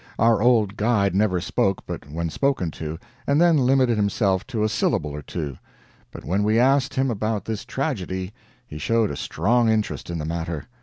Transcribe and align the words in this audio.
Our 0.17 0.41
old 0.41 0.77
guide 0.77 1.13
never 1.13 1.39
spoke 1.39 1.85
but 1.85 2.09
when 2.09 2.31
spoken 2.31 2.71
to, 2.71 2.97
and 3.27 3.39
then 3.39 3.55
limited 3.67 3.97
himself 3.97 4.47
to 4.47 4.63
a 4.63 4.67
syllable 4.67 5.11
or 5.11 5.21
two, 5.21 5.59
but 6.09 6.25
when 6.25 6.41
we 6.41 6.57
asked 6.57 6.95
him 6.95 7.11
about 7.11 7.45
this 7.45 7.63
tragedy 7.65 8.33
he 8.65 8.79
showed 8.79 9.11
a 9.11 9.15
strong 9.15 9.69
interest 9.69 10.09
in 10.09 10.17
the 10.17 10.25
matter. 10.25 10.65